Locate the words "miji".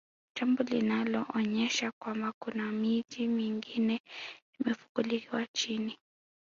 2.71-3.27